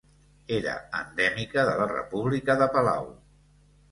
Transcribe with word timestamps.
Era 0.59 0.71
endèmica 0.99 1.67
de 1.69 1.75
la 1.81 1.85
República 1.93 2.57
de 2.63 2.71
Palau. 2.79 3.07